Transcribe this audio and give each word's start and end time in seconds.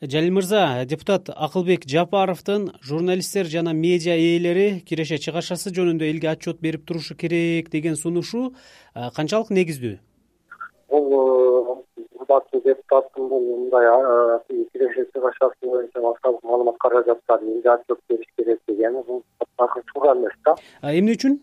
жалил 0.00 0.32
мырза 0.32 0.84
депутат 0.86 1.28
акылбек 1.28 1.86
жапаровдун 1.86 2.72
журналисттер 2.82 3.46
жана 3.46 3.72
медиа 3.72 4.16
ээлери 4.16 4.80
киреше 4.88 5.18
чыгарышасы 5.18 5.70
жөнүндө 5.74 6.08
элге 6.10 6.30
отчет 6.32 6.60
берип 6.60 6.84
турушу 6.86 7.14
керек 7.14 7.70
деген 7.70 7.96
сунушу 7.96 8.54
канчалык 8.94 9.50
негиздүү 9.50 9.98
бул 10.88 11.84
урматтуу 12.18 12.60
депутаттын 12.64 13.28
бул 13.28 13.44
мындай 13.44 13.86
киреше 14.72 15.06
чыгарышасы 15.12 15.62
боюнча 15.62 16.00
массалык 16.00 16.42
маалымат 16.42 16.76
каражаттары 16.78 17.46
элге 17.54 17.70
отчет 17.74 18.00
бериш 18.08 18.26
керек 18.36 18.60
дегени 18.68 19.02
бул 19.06 19.22
такыр 19.56 19.82
туура 19.92 20.14
эмес 20.14 20.32
да. 20.44 20.56
Эмне 20.82 21.14
үчүн? 21.14 21.38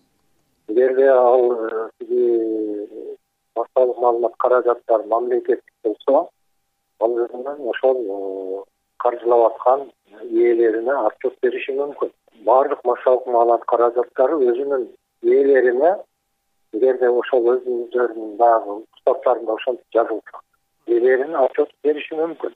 Эгерде 0.67 1.07
ал 1.07 1.47
тиги 1.99 2.87
массалык 3.55 3.97
маалымат 3.97 4.35
каражаттары 4.37 5.07
мамлекеттик 5.07 5.73
болсо 5.83 6.29
ошол 7.01 7.97
э, 7.97 8.63
каржылап 8.97 9.53
аткан 9.53 9.91
ээлерине 10.21 10.93
отчет 11.07 11.35
бериши 11.41 11.73
мүмкүн. 11.73 12.11
Баардык 12.45 12.83
массалык 12.83 13.25
маалымат 13.25 13.65
каражаттары 13.65 14.37
өзүнүн 14.49 14.87
ээлерине 15.23 15.95
эгерде 16.73 17.09
ошол 17.09 17.49
өздөрүнүн 17.55 18.37
баягы 18.37 18.77
устаттарында 18.97 19.53
ошентип 19.53 19.85
жазылса 19.93 20.41
ээлерине 20.87 21.37
отчет 21.37 21.73
бериши 21.83 22.15
мүмкүн. 22.15 22.53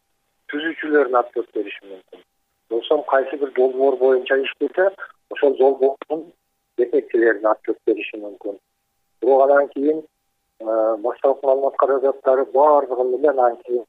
Түзүүчүлөрүнө 0.51 1.19
отчет 1.19 1.51
бериши 1.55 1.85
мүмкүн. 1.89 2.23
Болбосо 2.69 3.01
кайсы 3.09 3.37
бир 3.37 3.51
долбоор 3.57 3.97
боюнча 3.97 4.37
иштесе 4.43 4.89
ошол 5.29 5.57
долбоордун 5.57 6.31
жетекчилерине 6.77 7.49
отчет 7.49 7.77
бериши 7.87 8.17
мүмкүн. 8.17 8.59
Бирок 9.21 9.49
анан 9.49 9.67
кийин 9.73 10.03
э, 10.59 10.95
массалык 11.07 11.43
маалымат 11.43 11.75
каражаттары 11.77 12.45
баардыгын 12.53 13.13
эле 13.15 13.57
кийин 13.65 13.85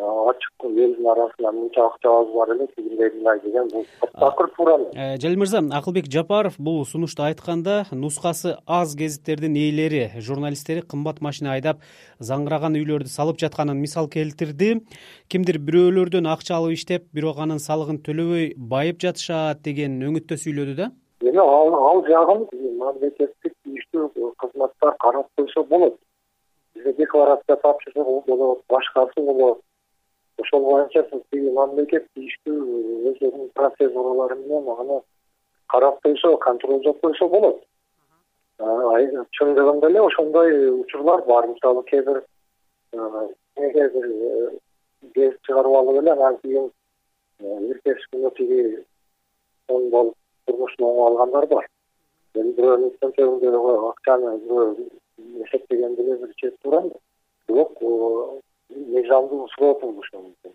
ачык 0.00 0.64
элдин 0.64 1.06
арасында 1.12 1.52
мынча 1.52 1.84
акчабыз 1.86 2.32
бар 2.34 2.52
эле 2.54 2.66
тигиндей 2.74 3.10
мындай 3.14 3.40
деген 3.44 3.68
бул. 3.72 3.84
Такыр 4.18 4.48
туура 4.56 4.76
э, 4.94 5.16
жалил 5.20 5.38
мырза 5.38 5.60
акылбек 5.78 6.06
жапаров 6.10 6.54
бул 6.58 6.84
сунушту 6.86 7.22
айтканда 7.22 7.84
нускасы 7.92 8.56
аз 8.66 8.94
гезиттердин 8.96 9.56
ээлери 9.56 10.20
журналисттери 10.20 10.82
кымбат 10.82 11.20
машина 11.20 11.52
айдап 11.52 11.84
заңгыраган 12.18 12.78
үйлөрдү 12.80 13.12
салып 13.12 13.38
жатканын 13.42 13.76
мисал 13.76 14.08
келтирди. 14.08 14.80
Кимдир 15.28 15.58
бирөөлөрдөн 15.58 16.28
акча 16.32 16.56
алып 16.56 16.78
иштеп 16.78 17.08
бирок 17.12 17.38
анын 17.38 17.58
салыгын 17.58 18.00
төлөбөй 18.06 18.54
байып 18.56 19.00
жатышат 19.04 19.62
деген 19.62 20.00
өңүттө 20.08 20.40
сүйлөдү 20.44 20.76
да? 20.76 20.90
Эми 21.20 21.40
ал 21.40 22.04
жагын 22.08 22.46
мамлекеттик 22.78 23.56
тийиштүү 23.64 24.32
кызматтар 24.40 24.96
карап 25.00 25.28
койсо 25.36 25.64
болот. 25.64 25.98
Бизде 26.74 26.92
декларация 26.92 27.56
тапшыруу 27.56 28.22
болот. 28.26 28.62
Башкасы 28.68 29.20
болот 29.20 29.60
ошол 30.40 30.64
боюнча 30.64 31.02
тиги 31.10 31.50
мамлекет 31.52 32.06
тийиштүү 32.14 32.58
өздөрүнүн 33.10 33.50
процедуралары 33.54 34.36
менен 34.40 34.68
аны 34.74 35.00
карап 35.72 36.00
койсо 36.02 36.36
контролдоп 36.44 37.00
койсо 37.00 37.28
болот. 37.28 37.62
Чындыгында 39.38 39.90
эле 39.90 40.00
ошондой 40.02 40.70
учурлар 40.80 41.24
бар. 41.26 41.48
Мисалы 41.48 41.82
кээ 41.90 42.02
бир 42.02 42.22
эмеге 43.56 43.88
бир 43.94 44.06
гезит 45.14 45.40
чыгарып 45.48 45.76
алып 45.80 46.02
эле 46.02 46.12
анан 46.12 46.38
кийин 46.42 46.70
эртеси 47.40 48.08
күнү 48.12 48.32
тиги 48.36 48.62
оң 49.68 49.90
болуп 49.90 50.16
турмушун 50.46 50.86
оңуп 50.88 51.06
алгандар 51.08 51.46
бар. 51.54 51.68
Эми 52.34 52.56
бирөөнүн 52.56 52.96
чөнтөгүндөгү 53.02 53.76
акчаны 53.92 54.36
бирөө 54.44 54.66
эсептегенде 55.46 56.02
эле 56.02 56.18
бир 56.24 56.34
чек 56.42 56.58
туура 56.62 56.82
бирок 56.88 57.02
мыйзамдуу 59.30 59.48
срок 59.54 59.80
болушу 59.80 60.18
мүмкүн. 60.18 60.52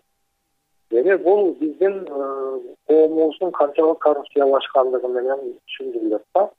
Эми 0.90 1.16
бул 1.16 1.54
биздин 1.54 2.06
э, 2.06 2.60
коомубуздун 2.86 3.52
канчалык 3.52 3.98
коррупциялашкандыгы 3.98 5.08
менен 5.08 5.58
түшүндүрүлөт 5.66 6.22
да. 6.34 6.50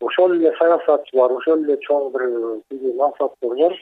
Ошол 0.00 0.34
эле 0.34 0.52
саясатчылар 0.58 1.32
ошол 1.32 1.62
эле 1.64 1.78
чоң 1.86 2.10
бир 2.12 2.26
тиги 2.70 2.92
мансапторлор 2.96 3.74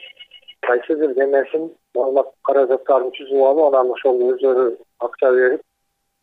кайсы 0.61 0.95
бир 0.95 1.15
немесин 1.15 1.71
маалымат 1.95 2.31
каражаттарын 2.43 3.11
түзүп 3.17 3.41
алып 3.49 3.73
анан 3.73 3.91
ошол 3.91 4.21
өздөрү 4.29 4.67
акча 4.99 5.31
берип 5.31 5.61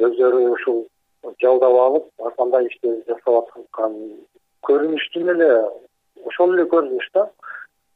өздөрү 0.00 0.46
ушул 0.52 0.86
жалдап 1.42 1.78
алып 1.86 2.26
ар 2.26 2.34
кандай 2.38 2.66
иштерди 2.66 3.02
жасап 3.10 3.52
аткан 3.58 3.98
көрүнүштүн 4.68 5.34
эле 5.34 5.50
ошол 6.26 6.54
эле 6.54 6.68
көрүнүш 6.70 7.10
да. 7.14 7.28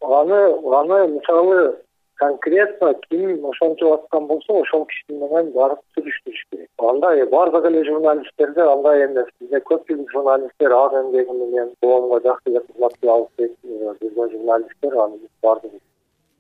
Аны 0.03 0.39
аны 0.77 1.07
мисалы 1.15 1.86
конкретно 2.19 2.95
ким 3.09 3.45
ошентип 3.47 3.93
аткан 3.93 4.27
болсо 4.27 4.61
ошол 4.61 4.85
киши 4.91 5.19
менен 5.23 5.51
барып 5.53 5.81
сүйлөштүрүш 5.97 6.43
керек. 6.51 6.69
Андай 6.91 7.25
баардык 7.35 7.67
эле 7.71 7.85
журналисттерде 7.89 8.63
андай 8.75 9.05
эмес 9.07 9.29
бизде 9.41 9.61
көпчүлүк 9.71 10.13
журналисттер 10.13 10.77
аз 10.79 11.01
эмгеги 11.03 11.41
менен 11.41 11.75
коомго 11.83 12.21
жакшы 12.29 12.53
эле 12.53 12.65
кызмат 12.69 12.97
кыла 13.01 13.19
алып 13.19 14.01
жүргөн 14.01 14.33
журналисттер 14.37 14.99
аны 15.05 15.21
баардыгы 15.43 15.86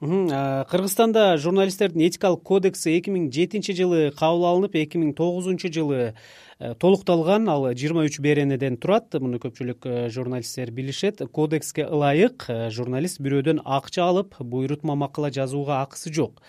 кыргызстанда 0.00 1.38
журналисттердин 1.38 2.02
этикалык 2.04 2.42
кодекси 2.44 2.98
эки 2.98 3.08
миң 3.08 3.30
жетинчи 3.32 3.72
жылы 3.72 4.10
кабыл 4.12 4.44
алынып 4.44 4.76
эки 4.76 5.00
миң 5.00 5.14
тогузунчу 5.16 5.70
жылы 5.72 6.12
э, 6.60 6.74
толукталган. 6.76 7.48
Ал 7.48 7.64
жыйырма 7.72 8.04
үч 8.04 8.20
беренеден 8.20 8.76
турат. 8.76 9.16
Муну 9.16 9.40
көпчүлүк 9.40 9.88
э, 9.88 10.08
журналисттер 10.12 10.70
билишет. 10.70 11.24
Кодекске 11.32 11.88
ылайык 11.88 12.44
э, 12.48 12.68
журналист 12.68 13.22
бирөөдөн 13.24 13.64
акча 13.64 14.04
алып 14.04 14.36
буйрутма 14.36 15.00
макала 15.00 15.32
жазууга 15.32 15.80
акысы 15.80 16.12
жок. 16.12 16.44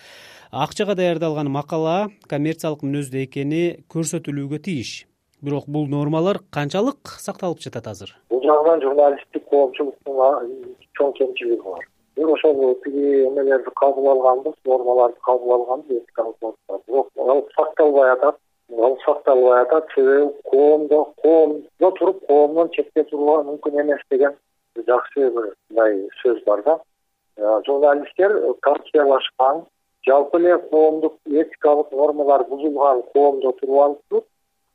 Акчага 0.52 1.00
даярдалган 1.00 1.47
макала 1.47 2.09
коммерциялык 2.28 2.84
мүнөздө 2.84 3.24
экени 3.24 3.66
көрсөтүлүүгө 3.88 4.59
тийиш 4.59 5.06
бирок 5.40 5.72
бул 5.72 5.88
нормалар 5.88 6.41
канчалык 6.52 7.16
сакталып 7.24 7.63
жатат 7.63 7.88
азыр? 7.88 8.18
Бул 8.28 8.44
жагынан 8.44 8.84
журналисттик 8.84 9.47
коомчулуктун 9.47 10.18
чоң 11.00 11.13
кемчилиги 11.16 11.63
бар 11.63 11.86
ошол 12.25 12.75
тиги 12.83 13.28
эмелерди 13.28 13.69
кабыл 13.75 14.09
алганбыз 14.09 14.53
нормаларды 14.66 15.17
кабыл 15.23 15.53
алганбыз 15.53 16.03
бирок 16.88 17.07
ал 17.17 17.47
сакталбай 17.55 18.11
атат 18.11 18.35
ал 18.78 18.97
сакталбай 19.05 19.61
атат 19.61 19.85
себеби 19.95 20.33
коомдо 20.44 21.06
коомдо 21.22 21.91
туруп 21.91 22.25
коомдон 22.27 22.69
четте 22.69 23.03
турууга 23.03 23.44
мүмкүн 23.51 23.81
эмес 23.81 24.01
деген 24.11 24.35
жакшы 24.88 25.29
бир 25.29 25.53
мындай 25.69 26.07
сөз 26.22 26.44
бар 26.45 26.63
да. 26.63 26.79
Журналисттер 27.67 28.33
коррупциялашкан 28.61 29.66
жалпы 30.07 30.39
эле 30.39 30.57
коомдук 30.72 31.16
этикалык 31.25 31.91
нормалар 31.91 32.44
бузулган 32.50 33.03
коомдо 33.13 33.51
туруп 33.51 33.81
алыптыр 33.83 34.23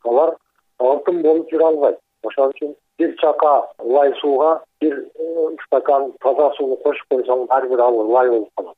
алар 0.05 0.37
алтын 0.79 1.23
болуп 1.23 1.51
жүрө 1.51 1.67
албайт. 1.67 1.99
Ошон 2.25 2.53
үчүн 2.55 2.75
бир 2.99 3.15
чака 3.21 3.69
лай 3.79 4.13
сууга 4.21 4.63
бир 4.81 4.95
э, 5.19 5.22
стакан 5.65 6.13
таза 6.23 6.51
сууну 6.57 6.77
кошуп 6.85 7.15
койсоң 7.15 7.47
баары 7.47 7.69
бир 7.69 7.81
ал 7.81 7.97
лай 8.11 8.29
болуп 8.31 8.51
калат. 8.57 8.77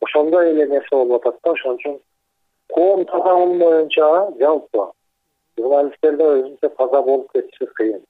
Ошондой 0.00 0.50
эле 0.50 0.66
нерсе 0.66 0.96
болуп 0.96 1.26
атат 1.26 1.40
да 1.44 1.52
ошон 1.52 1.78
үчүн 1.78 1.98
коом 2.72 3.04
таза 3.04 3.34
болмоюнча 3.40 4.10
жалпы 4.40 4.88
журналисттерде 5.58 6.24
өзүнчө 6.24 6.68
таза 6.78 7.02
болуп 7.02 7.32
кетиши 7.32 7.66
кыйын 7.78 8.02